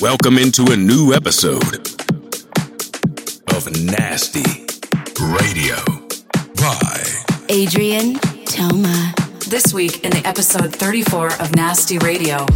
Welcome 0.00 0.38
into 0.38 0.70
a 0.70 0.76
new 0.76 1.12
episode 1.12 1.88
of 3.52 3.82
Nasty 3.82 4.44
Radio 5.20 5.74
by 6.54 7.02
Adrien 7.50 8.14
Toma. 8.44 9.12
This 9.48 9.74
week 9.74 10.04
in 10.04 10.12
the 10.12 10.22
episode 10.24 10.72
34 10.72 11.40
of 11.40 11.52
Nasty 11.56 11.98
Radio, 11.98 12.46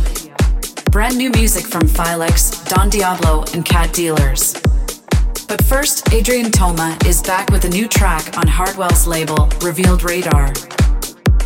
brand 0.92 1.18
new 1.18 1.30
music 1.30 1.64
from 1.64 1.82
Filex, 1.82 2.64
Don 2.68 2.88
Diablo, 2.88 3.44
and 3.54 3.64
Cat 3.64 3.92
Dealers. 3.92 4.52
But 5.48 5.64
first, 5.64 6.12
Adrien 6.12 6.52
Toma 6.52 6.96
is 7.06 7.22
back 7.22 7.50
with 7.50 7.64
a 7.64 7.68
new 7.68 7.88
track 7.88 8.38
on 8.38 8.46
Hardwell's 8.46 9.08
label, 9.08 9.48
Revealed 9.62 10.04
Radar. 10.04 10.52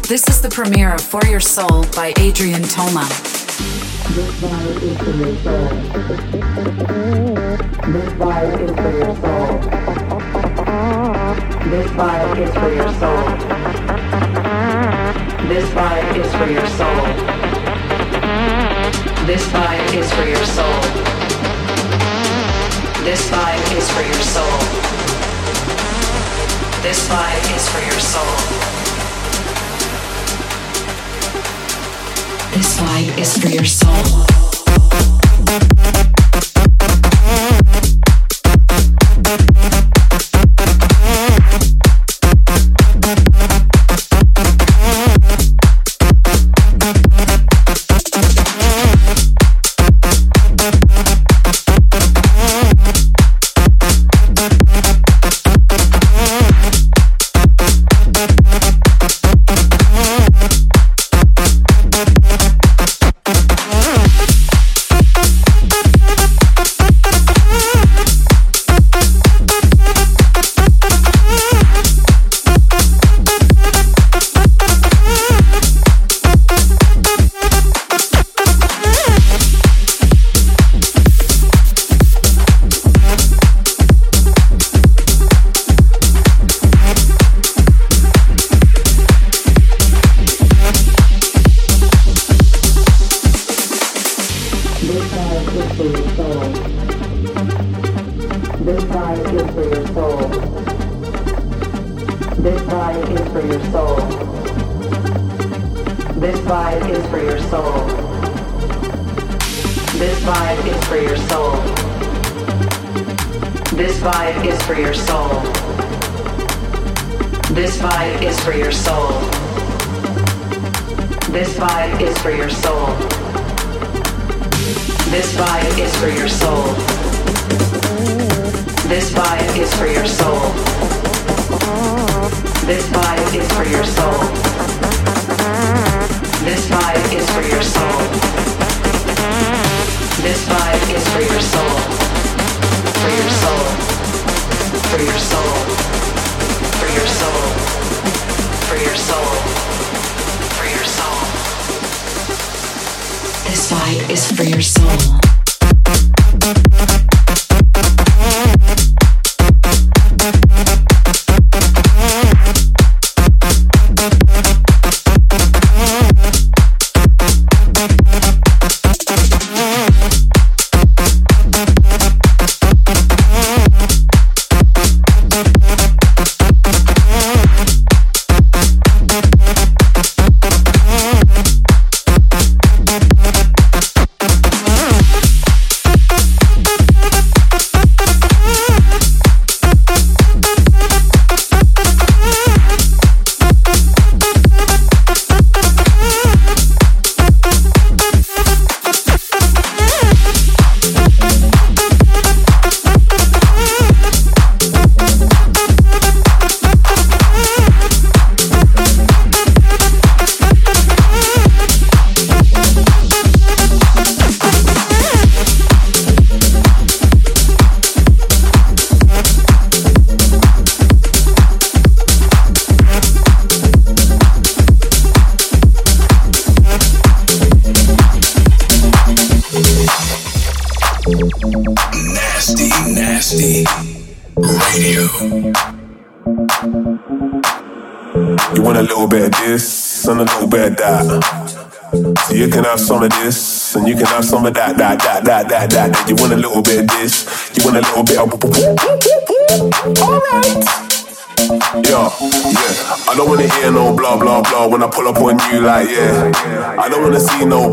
This 0.08 0.28
is 0.28 0.42
the 0.42 0.50
premiere 0.52 0.92
of 0.92 1.00
For 1.00 1.24
Your 1.24 1.40
Soul 1.40 1.86
by 1.94 2.12
Adrien 2.18 2.64
Toma. 2.64 3.08
This 26.82 27.08
vibe 27.08 27.57
is 27.57 27.68
for 27.68 27.80
your 27.80 28.00
soul. 28.00 28.86
This 32.56 32.78
vibe 32.78 33.19
is 33.19 33.36
for 33.36 33.48
your 33.48 33.66
soul. 33.66 34.16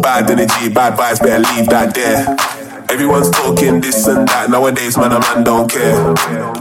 Bad 0.03 0.29
energy, 0.29 0.69
bad 0.69 0.99
vibes. 0.99 1.19
Better 1.23 1.39
leave 1.55 1.67
that 1.71 1.95
there. 1.95 2.35
Everyone's 2.91 3.31
talking 3.31 3.79
this 3.79 4.05
and 4.05 4.27
that 4.27 4.51
nowadays, 4.51 4.97
man. 4.97 5.13
A 5.13 5.19
man 5.19 5.43
don't 5.43 5.71
care. 5.71 5.95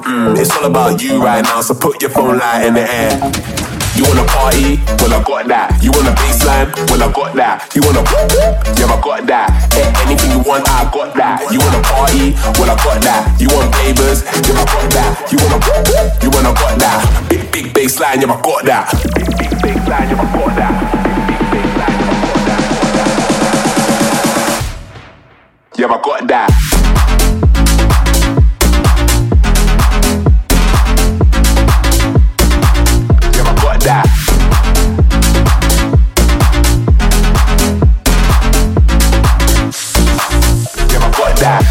Mm, 0.06 0.38
it's 0.38 0.54
all 0.56 0.64
about 0.64 1.02
you 1.02 1.20
right 1.20 1.42
now, 1.42 1.60
so 1.60 1.74
put 1.74 2.00
your 2.00 2.10
phone 2.10 2.38
light 2.38 2.64
in 2.64 2.74
the 2.74 2.86
air. 2.86 3.18
You 3.98 4.08
wanna 4.08 4.24
party? 4.24 4.80
Well, 5.02 5.12
I 5.12 5.20
got 5.20 5.44
that. 5.52 5.76
You 5.82 5.90
want 5.92 6.08
a 6.08 6.14
baseline? 6.16 6.72
Well, 6.88 7.02
I 7.02 7.12
got 7.12 7.34
that. 7.36 7.68
You 7.76 7.82
wanna 7.84 8.00
yeah, 8.80 8.88
I 8.88 8.96
got 9.02 9.26
that. 9.28 9.50
Anything 10.06 10.30
you 10.32 10.40
want, 10.48 10.64
I 10.64 10.88
got 10.88 11.12
that. 11.18 11.44
You 11.52 11.60
wanna 11.60 11.82
party? 11.84 12.32
Well, 12.56 12.72
I 12.72 12.76
got 12.80 13.02
that. 13.04 13.36
You 13.36 13.52
want 13.52 13.68
papers? 13.76 14.24
Yeah, 14.48 14.56
I 14.56 14.64
got 14.64 14.86
that. 14.96 15.12
You 15.28 15.36
wanna, 15.44 15.58
you 16.24 16.30
wanna 16.32 16.56
got 16.56 16.74
that. 16.80 17.04
Big, 17.28 17.44
big 17.52 17.74
bass 17.74 18.00
line, 18.00 18.22
yeah, 18.22 18.32
I 18.32 18.40
got 18.40 18.64
that. 18.64 18.88
Big, 19.12 19.28
big 19.36 19.52
bass 19.60 19.82
line, 19.84 20.08
yeah, 20.08 20.16
I 20.16 20.26
got 20.32 20.56
that. 20.56 20.81
Yeah, 25.82 25.88
I 25.88 26.00
got 26.00 26.28
that. 26.28 26.48
Yeah, 33.34 33.42
I 33.42 33.54
got 33.58 33.82
that. 33.82 34.06
Yeah, 40.86 41.02
I 41.02 41.10
got 41.10 41.34
that. 41.42 41.66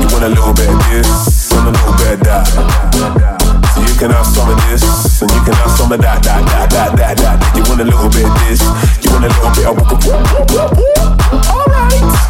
You 0.00 0.08
want 0.08 0.24
a 0.24 0.28
little 0.30 0.54
bit 0.54 0.70
of 0.70 0.80
this 0.88 1.52
and 1.52 1.68
a 1.68 1.70
little 1.70 1.92
bit 2.00 2.16
of 2.16 2.20
that. 2.24 2.48
So 3.74 3.80
you 3.82 3.94
can 3.98 4.10
have 4.10 4.24
some 4.24 4.48
of 4.48 4.56
this 4.70 5.20
and 5.20 5.30
you 5.32 5.40
can 5.44 5.52
have 5.52 5.70
some 5.72 5.92
of 5.92 6.00
that, 6.00 6.22
that, 6.22 6.46
that, 6.48 6.70
that, 6.70 6.96
that, 6.96 7.16
that. 7.18 7.36
You 7.54 7.62
want 7.68 7.82
a 7.82 7.84
little 7.84 8.08
bit 8.08 8.24
of 8.24 8.32
this, 8.40 8.62
you 9.04 9.12
want 9.12 9.26
a 9.26 9.28
little 9.28 9.52
bit 9.52 9.66
of. 9.68 9.76
Alright. 11.44 12.29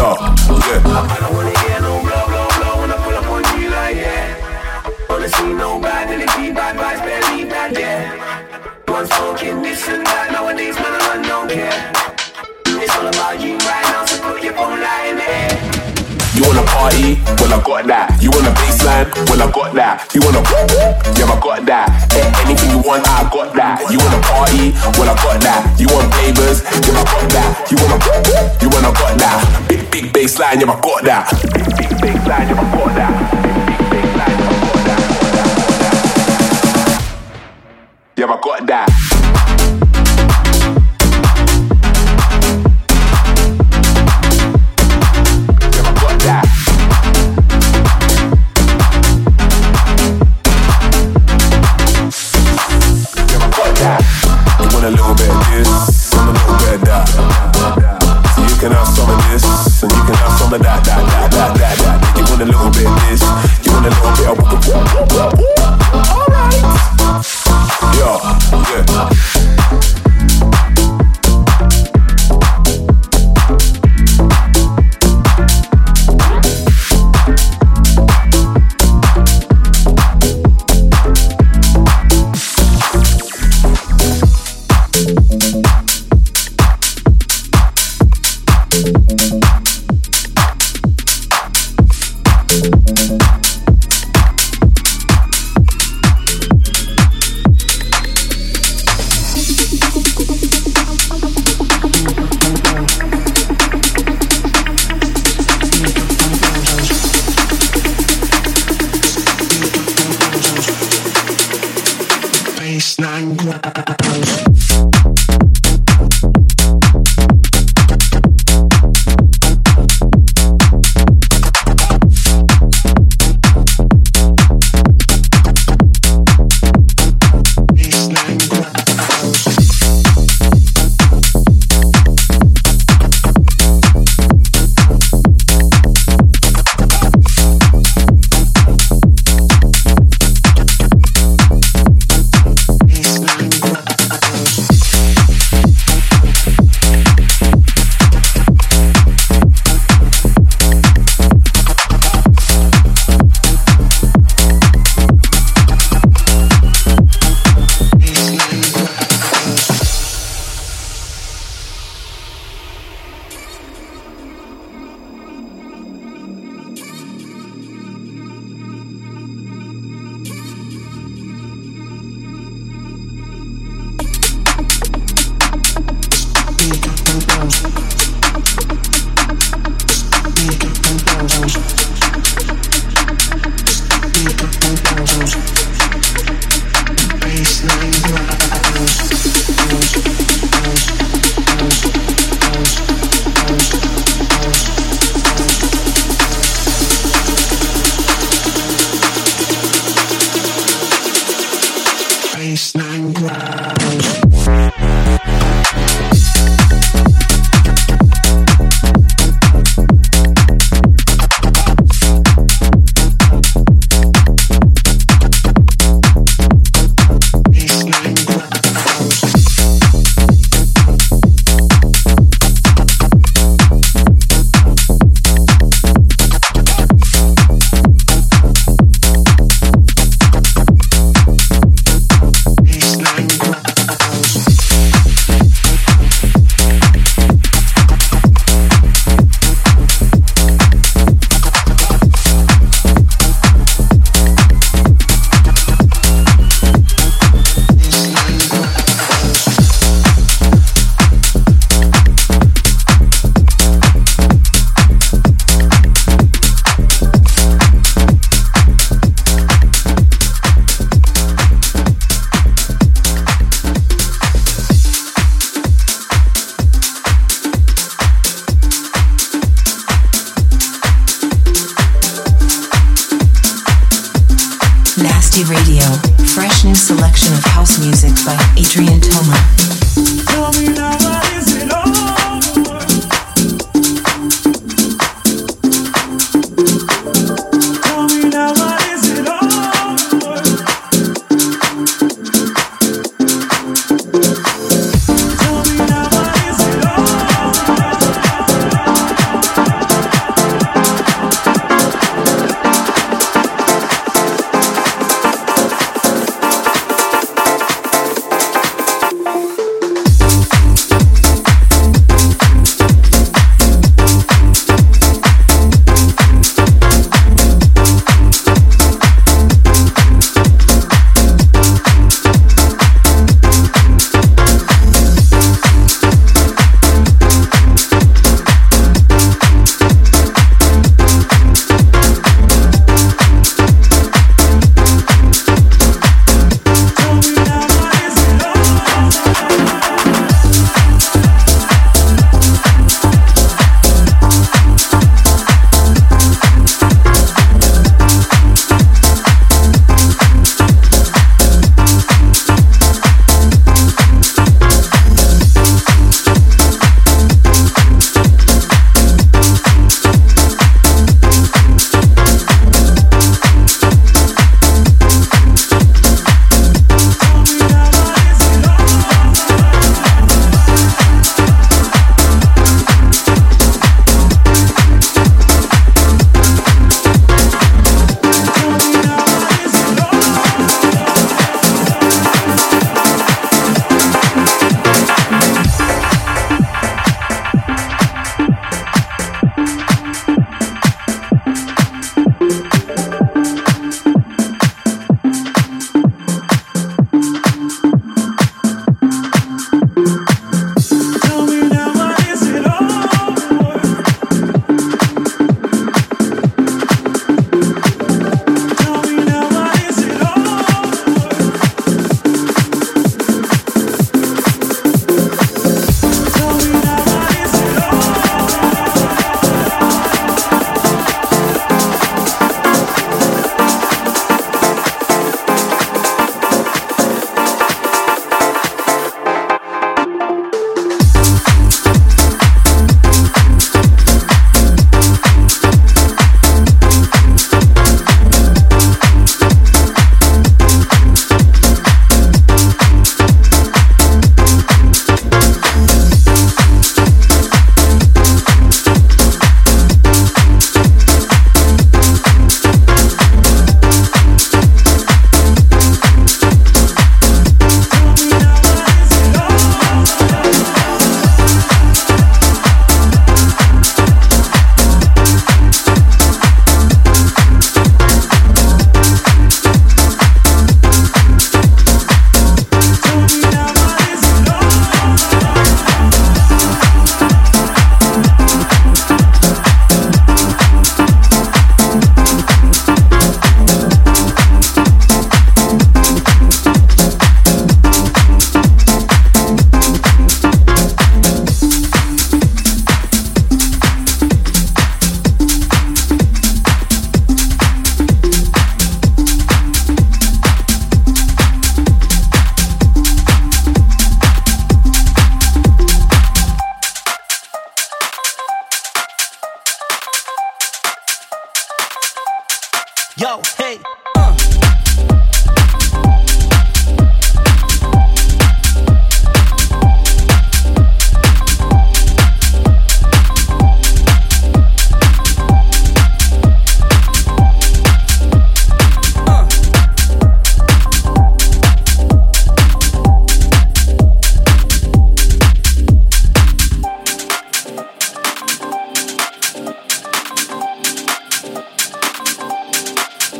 I 0.00 1.16
don't 1.20 1.34
wanna 1.34 1.58
hear 1.58 1.80
no 1.80 2.00
blow, 2.00 2.26
blow, 2.28 2.48
blow 2.58 2.80
when 2.80 2.90
I 2.90 2.96
pull 3.02 3.14
up 3.14 3.26
on 3.26 3.60
you 3.60 3.70
like 3.70 3.96
yeah. 3.96 5.06
Wanna 5.08 5.28
see 5.28 5.52
no 5.52 5.80
bad 5.80 6.08
energy, 6.10 6.52
bad 6.52 6.76
vibes, 6.76 7.04
better 7.04 7.36
leave 7.36 7.50
that 7.50 7.72
yeah. 7.76 8.92
One's 8.92 9.08
talking 9.08 9.60
this 9.62 9.88
and 9.88 10.06
that, 10.06 10.30
nowadays 10.30 10.76
man 10.76 11.07
party? 16.78 17.18
Well, 17.42 17.54
I 17.54 17.58
got 17.58 17.82
that. 17.90 18.06
You 18.22 18.30
want 18.30 18.46
a 18.46 18.52
baseline? 18.54 19.10
Well, 19.26 19.42
I 19.42 19.50
got 19.50 19.74
that. 19.74 20.06
You 20.14 20.22
wanna 20.22 20.42
Yeah, 21.18 21.26
I 21.26 21.36
got 21.42 21.66
that. 21.66 21.90
Eh, 22.14 22.42
anything 22.46 22.70
you 22.70 22.78
want, 22.78 23.02
I 23.10 23.26
got 23.26 23.50
that. 23.58 23.82
You 23.90 23.98
wanna 23.98 24.22
party? 24.22 24.70
Well, 24.94 25.10
I 25.10 25.14
got 25.18 25.42
that. 25.42 25.60
You 25.74 25.90
want 25.90 26.06
papers? 26.14 26.62
Yeah, 26.86 26.94
I 26.94 27.02
got 27.02 27.26
that. 27.34 27.66
You 27.70 27.76
wanna 27.82 27.98
You 28.62 28.68
wanna 28.70 28.92
got 28.94 29.18
that. 29.18 29.38
Big, 29.68 29.90
big 29.90 30.06
baseline, 30.14 30.62
yeah, 30.62 30.70
I 30.70 30.78
got 30.78 31.02
that. 31.02 31.26
Big, 31.50 31.66
big 31.74 31.90
baseline, 31.98 32.46
yeah, 32.46 32.62
I 32.62 32.70
got 32.70 32.94
that. 32.94 33.12
Big, 33.42 33.66
big 33.66 33.82
baseline, 33.90 34.38
yeah, 34.38 34.46
I 34.46 34.54
got 34.54 34.62
that. 34.62 34.70
Yeah, 38.16 38.26
I 38.26 38.38
got 38.40 38.66
that. 38.66 39.17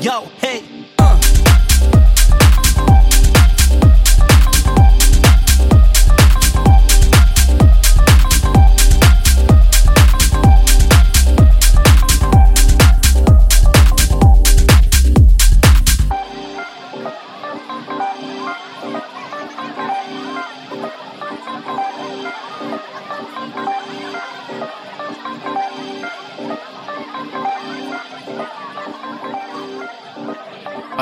Yo, 0.01 0.31
hey. 0.41 0.78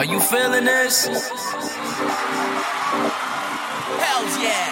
Are 0.07 0.13
you 0.13 0.21
feeling 0.21 0.65
this? 0.67 1.07
Hells 3.99 4.39
yeah. 4.41 4.71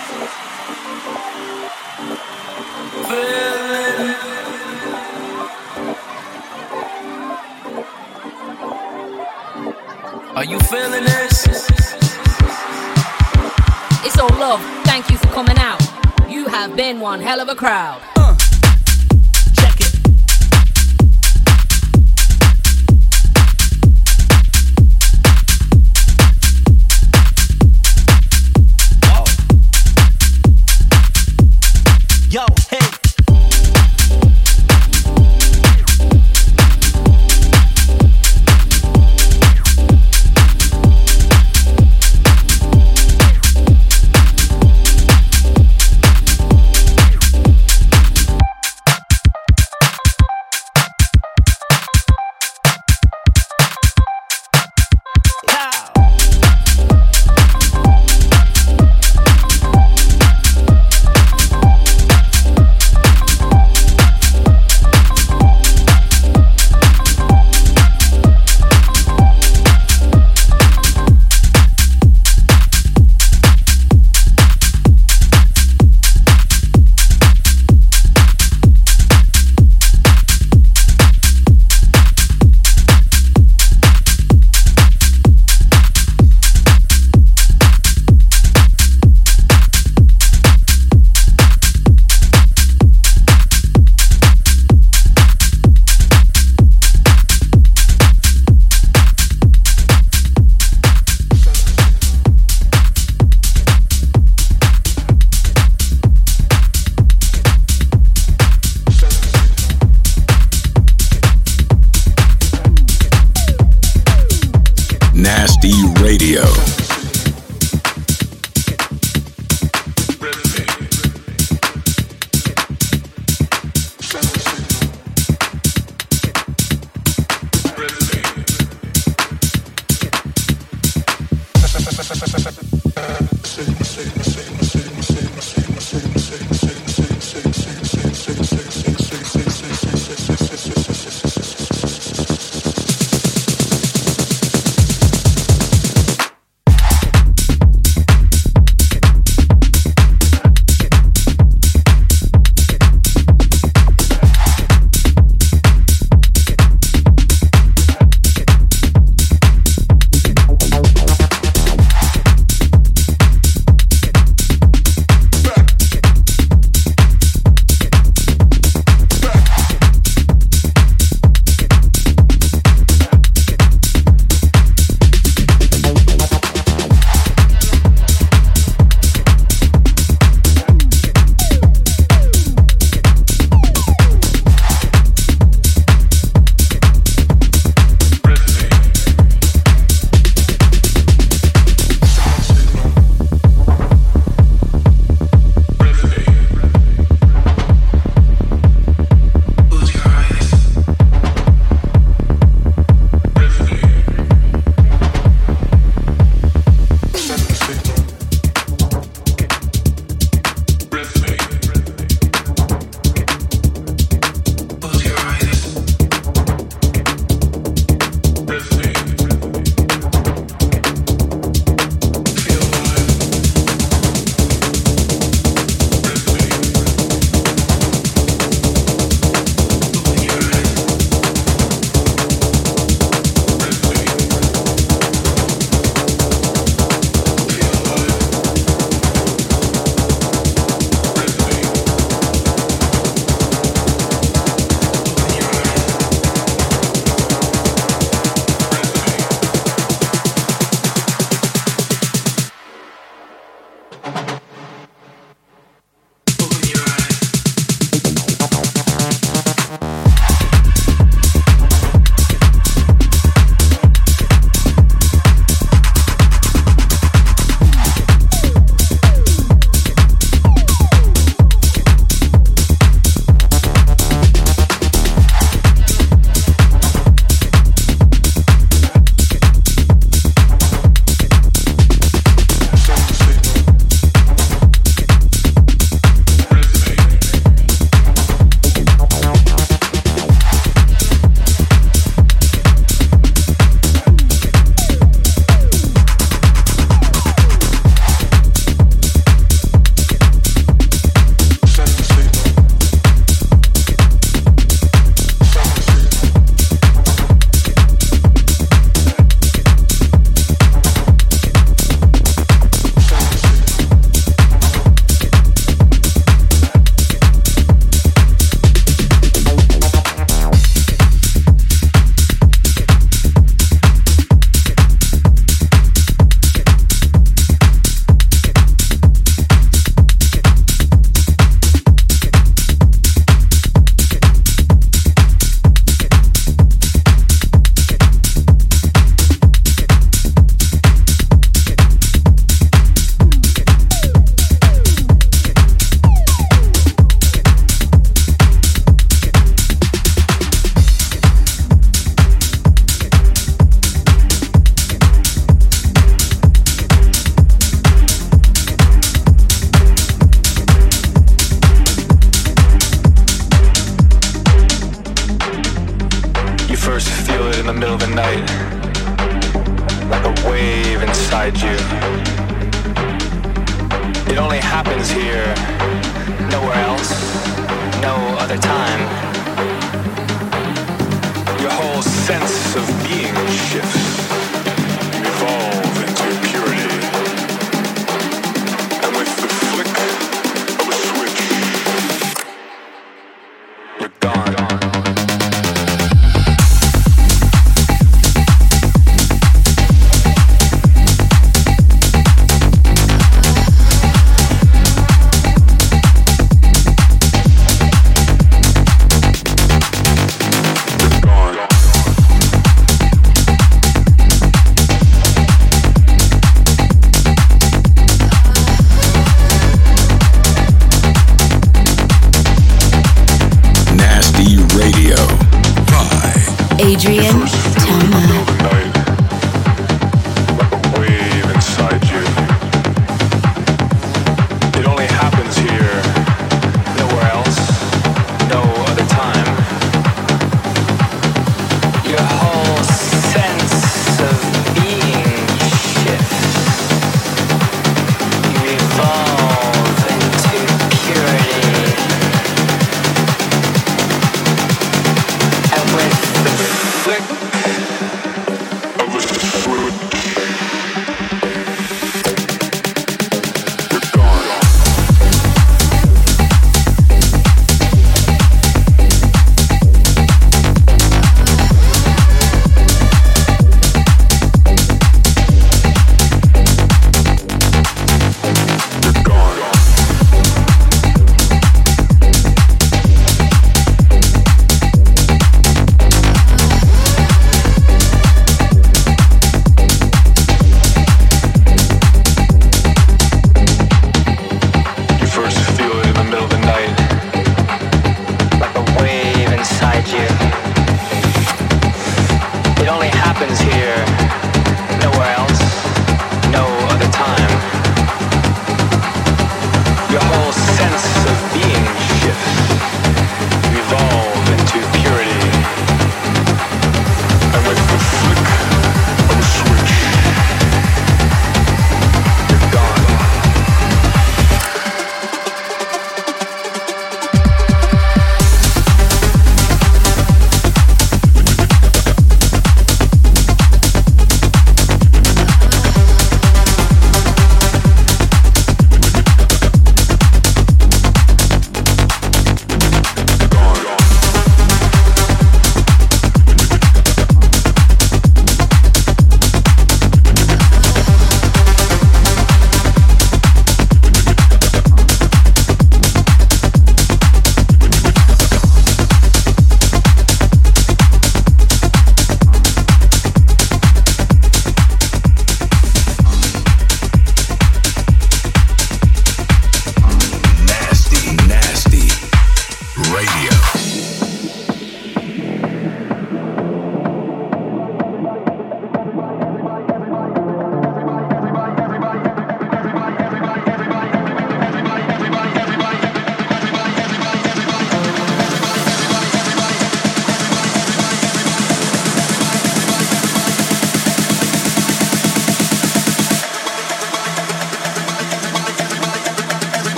Feeling. 3.09 4.14
Are 10.37 10.45
you 10.45 10.61
feeling 10.61 11.03
this? 11.03 11.47
It's 14.05 14.17
all 14.21 14.29
love. 14.38 14.61
Thank 14.85 15.11
you 15.11 15.19
for 15.19 15.26
coming 15.31 15.59
out. 15.59 15.83
You 16.29 16.47
have 16.47 16.76
been 16.76 17.00
one 17.00 17.21
hell 17.21 17.41
of 17.41 17.49
a 17.49 17.57
crowd. 17.57 18.00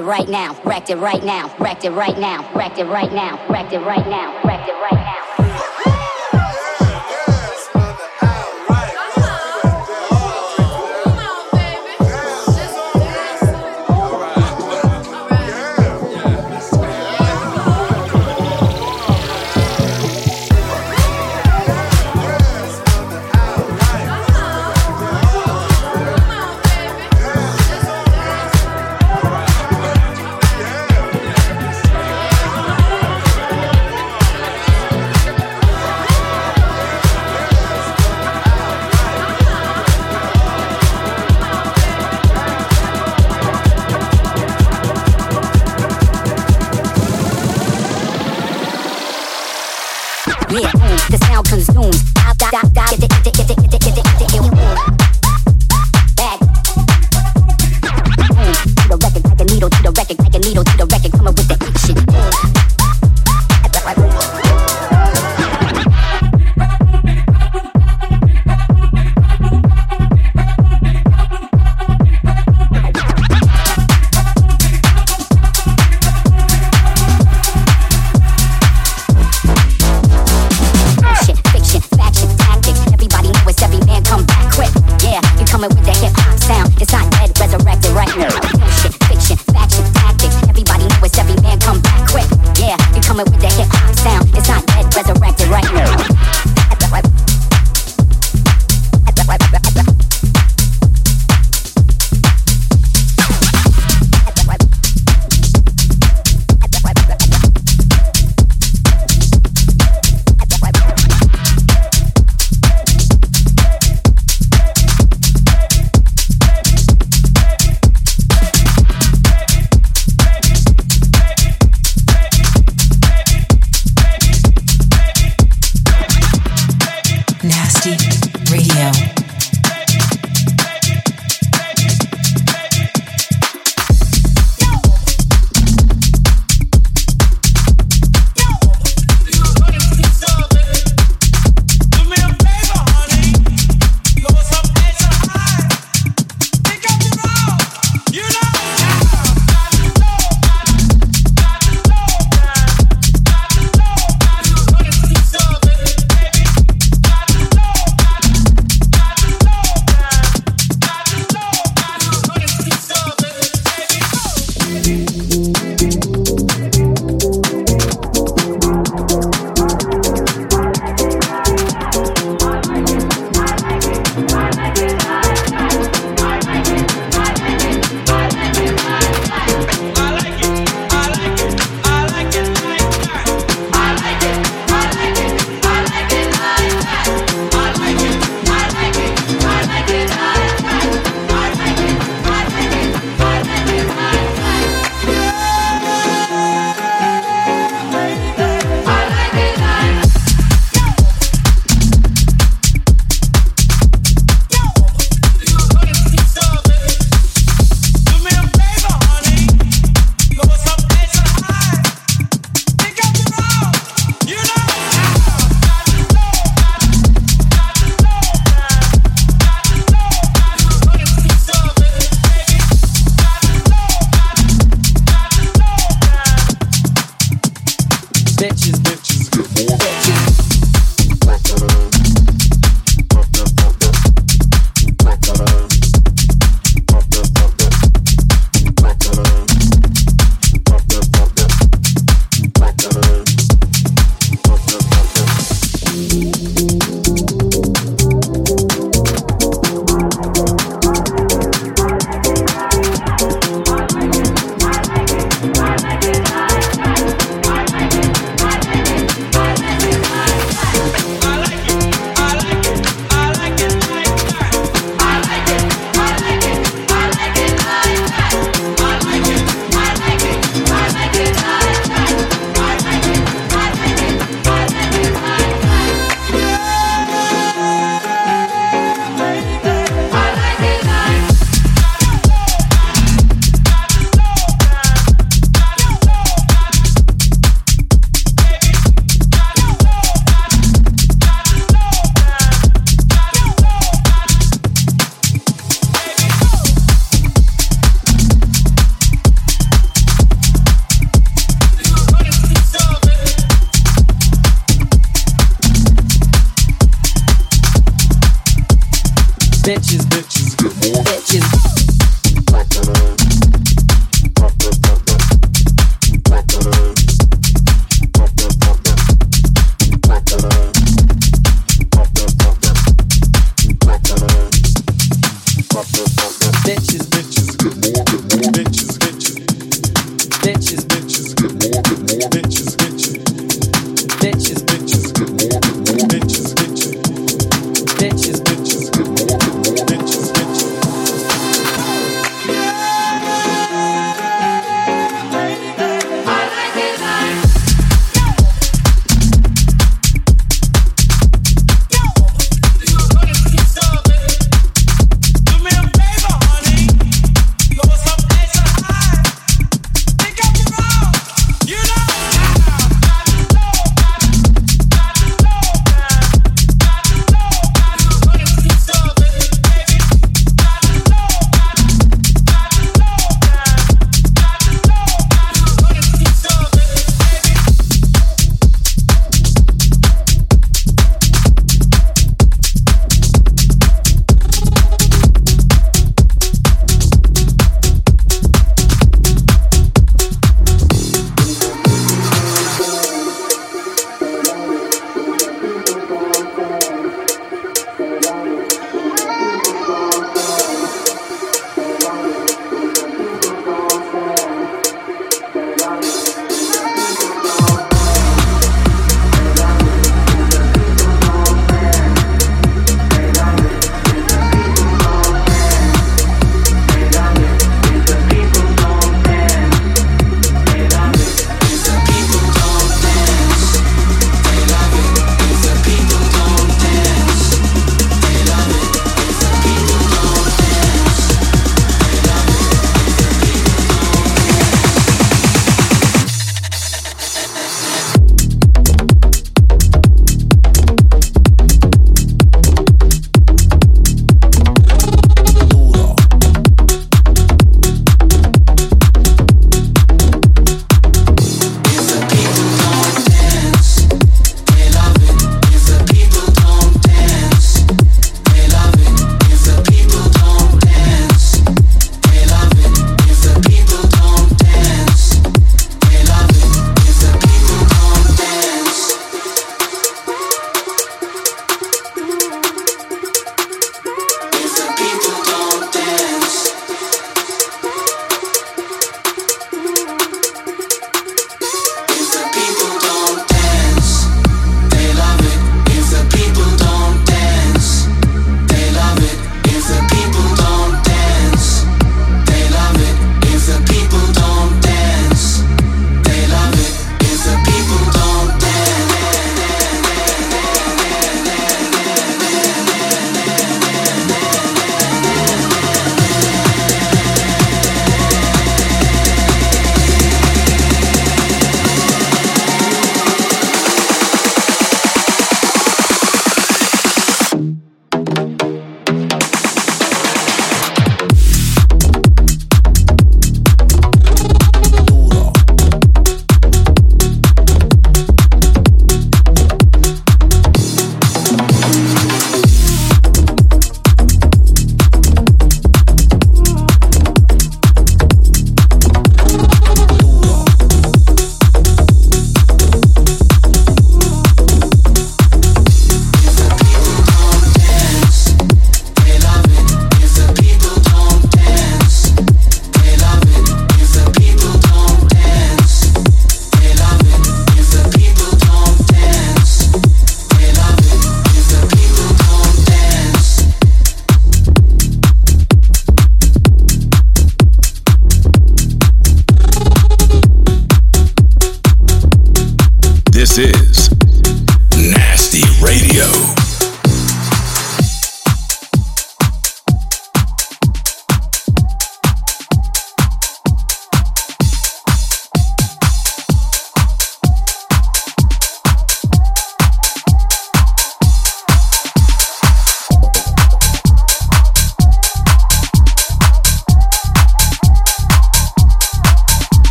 it 0.00 0.04
right 0.04 0.28
now, 0.28 0.58
wrecked 0.64 0.88
it 0.90 0.96
right 0.96 1.22
now, 1.22 1.54
wrecked 1.58 1.84
it 1.84 1.90
right 1.90 2.18
now, 2.18 2.50
wrecked 2.54 2.78
it 2.78 2.86
right 2.86 3.12
now, 3.12 3.38
wrecked 3.50 3.72
it 3.72 3.80
right 3.80 4.06
now, 4.06 4.06
it 4.06 4.06
right 4.06 4.06
now. 4.06 4.39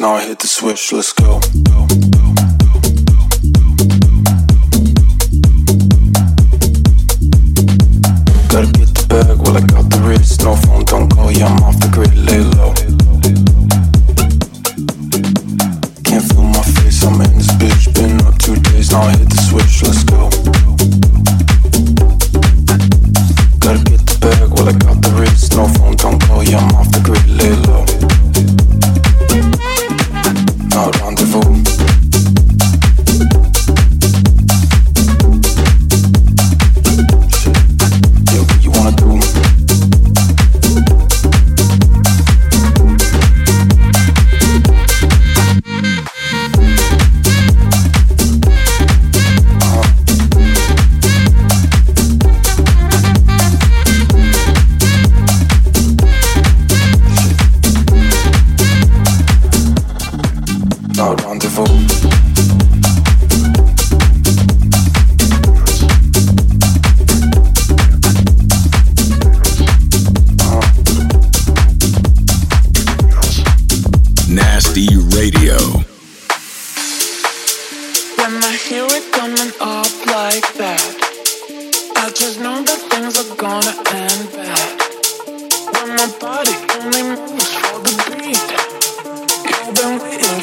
now 0.00 0.14
I 0.14 0.26
hit 0.26 0.38
the 0.38 0.46
switch, 0.46 0.92
let's 0.92 1.12
go. 1.12 1.40
go. 1.62 2.17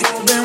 Been 0.01 0.44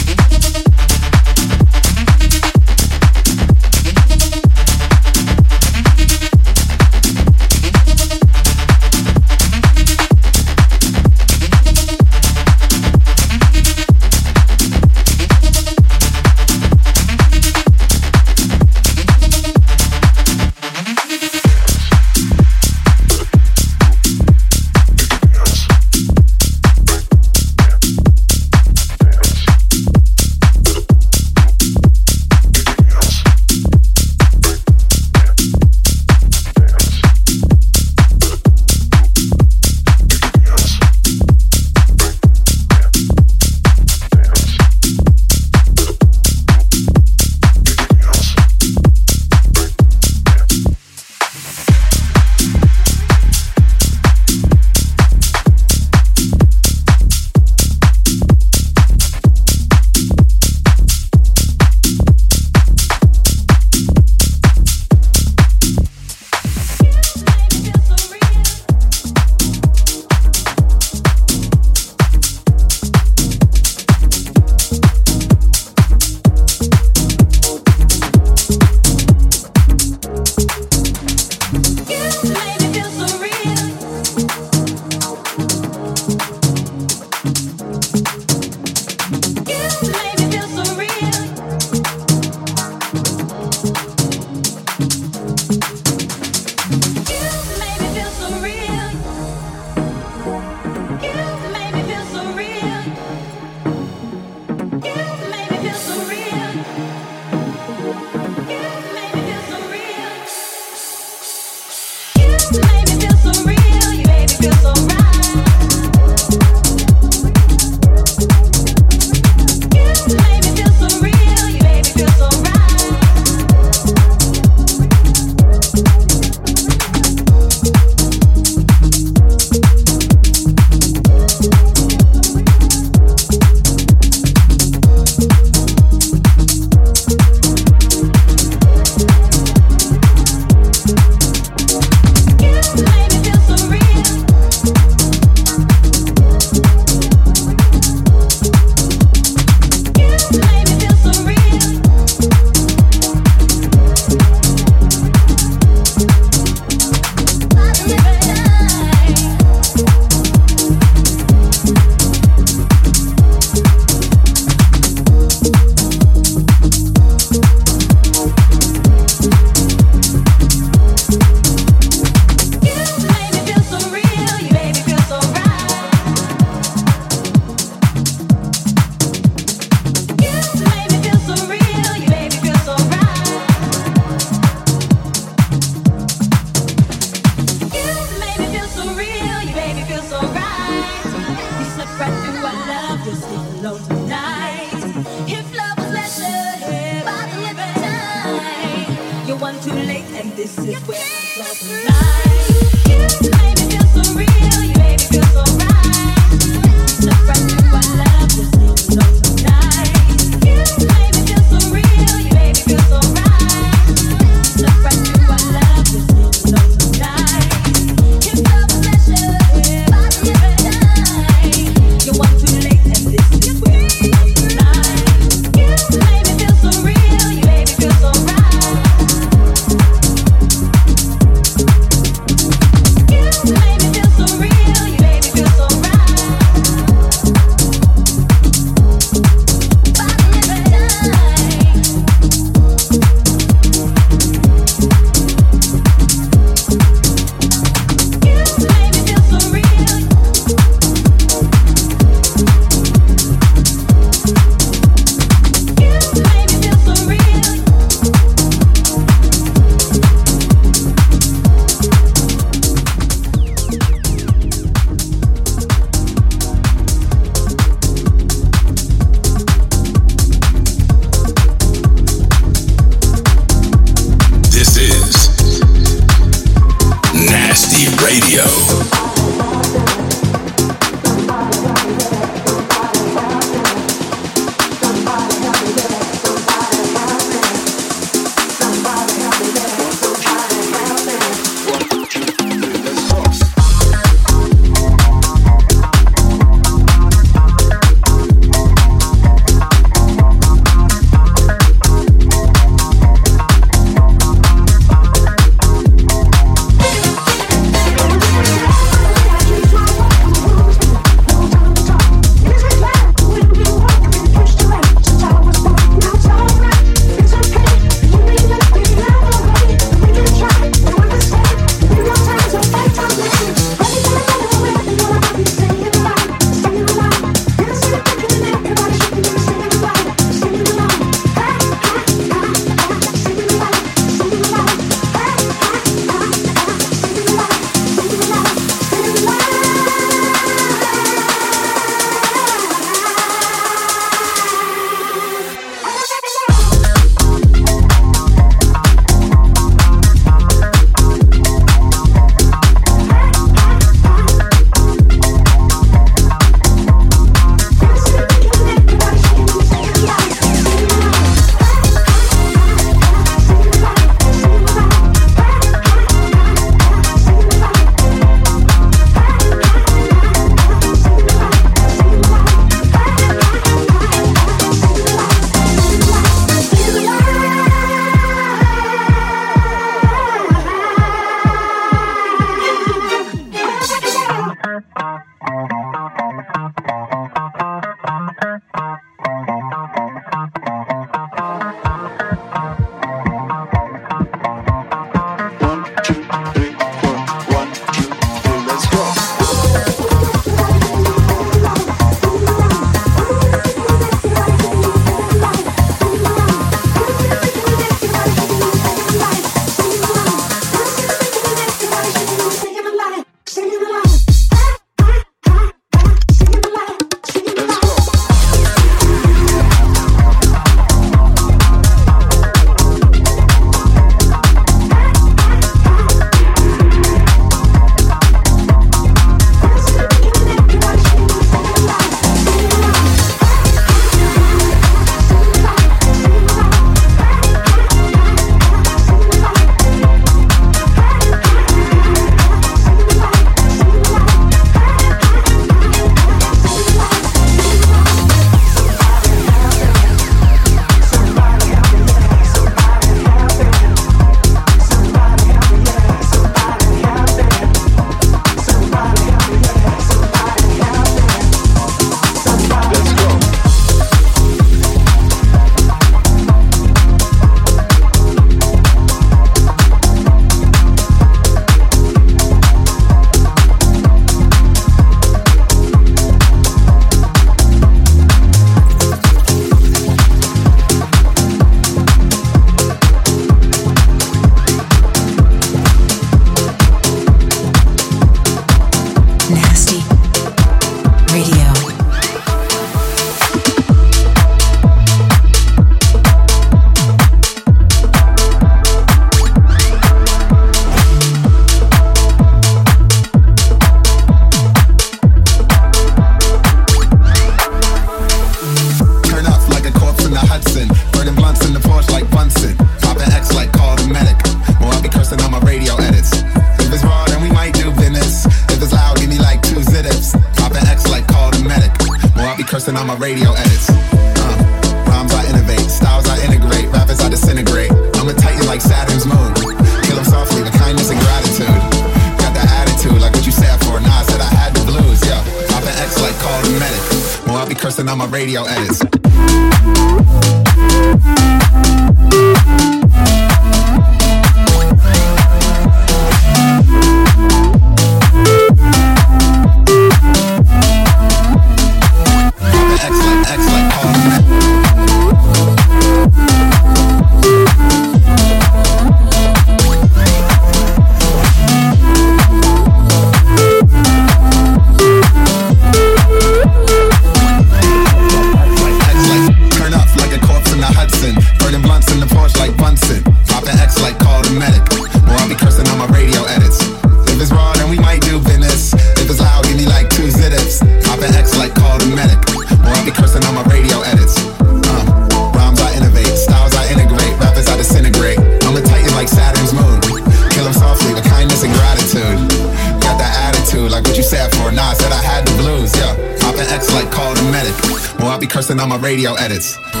radio 599.01 599.33
edits. 599.33 600.00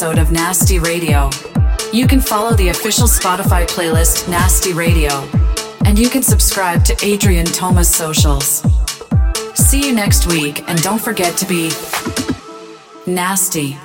Episode 0.00 0.18
of 0.18 0.32
Nasty 0.32 0.78
Radio. 0.78 1.28
You 1.92 2.06
can 2.06 2.22
follow 2.22 2.54
the 2.54 2.70
official 2.70 3.06
Spotify 3.06 3.68
playlist 3.68 4.30
Nasty 4.30 4.72
Radio, 4.72 5.28
and 5.84 5.98
you 5.98 6.08
can 6.08 6.22
subscribe 6.22 6.86
to 6.86 6.94
Adrien 7.06 7.44
Toma's 7.44 7.94
socials. 7.94 8.64
See 9.52 9.86
you 9.86 9.94
next 9.94 10.26
week, 10.26 10.66
and 10.70 10.80
don't 10.80 11.02
forget 11.02 11.36
to 11.36 11.44
be 11.44 11.70
nasty. 13.06 13.76